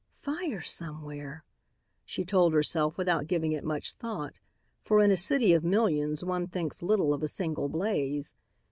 [0.23, 1.43] "Fire somewhere,"
[2.05, 4.39] she told herself without giving it much thought,
[4.83, 8.33] for in a city of millions one thinks little of a single blaze.